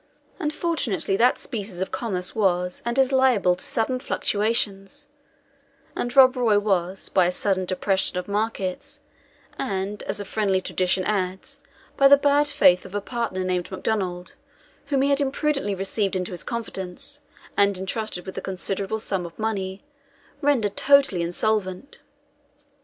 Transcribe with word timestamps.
Unfortunately 0.39 1.15
that 1.15 1.37
species 1.37 1.79
of 1.79 1.91
commerce 1.91 2.33
was 2.33 2.81
and 2.83 2.97
is 2.97 3.11
liable 3.11 3.55
to 3.55 3.63
sudden 3.63 3.99
fluctuations; 3.99 5.09
and 5.95 6.15
Rob 6.15 6.35
Roy 6.35 6.57
was, 6.57 7.07
by 7.07 7.27
a 7.27 7.31
sudden 7.31 7.65
depression 7.65 8.17
of 8.17 8.27
markets, 8.27 9.01
and, 9.59 10.01
as 10.05 10.19
a 10.19 10.25
friendly 10.25 10.59
tradition 10.59 11.03
adds, 11.03 11.61
by 11.97 12.07
the 12.07 12.17
bad 12.17 12.47
faith 12.47 12.83
of 12.83 12.95
a 12.95 12.99
partner 12.99 13.43
named 13.43 13.69
MacDonald, 13.69 14.33
whom 14.87 15.03
he 15.03 15.11
had 15.11 15.21
imprudently 15.21 15.75
received 15.75 16.15
into 16.15 16.31
his 16.31 16.41
confidence, 16.43 17.21
and 17.55 17.77
intrusted 17.77 18.25
with 18.25 18.35
a 18.35 18.41
considerable 18.41 18.97
sum 18.97 19.23
of 19.23 19.37
money, 19.37 19.83
rendered 20.41 20.75
totally 20.75 21.21
insolvent. 21.21 21.99